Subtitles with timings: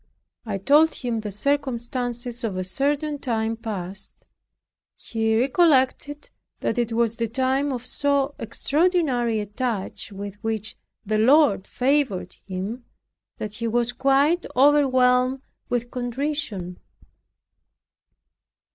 [0.47, 4.11] I told him the circumstances of a certain time past;
[4.95, 6.31] he recollected
[6.61, 10.75] that it was the time of so extraordinary a touch with which
[11.05, 12.83] the Lord favored him,
[13.37, 16.79] that he was quite overwhelmed with contrition.